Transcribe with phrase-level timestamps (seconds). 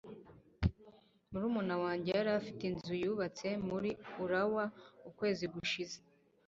[1.31, 3.89] Murumuna wanjye yari afite inzu yubatswe muri
[4.23, 4.65] Urawa
[5.09, 5.97] ukwezi gushize.